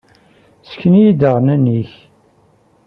Ssken-iyi-d 0.63 1.21
aɣanen-nnek. 1.27 1.91